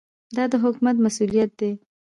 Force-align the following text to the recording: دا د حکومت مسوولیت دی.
دا 0.35 0.43
د 0.51 0.53
حکومت 0.63 0.95
مسوولیت 1.05 1.51
دی. 1.59 1.71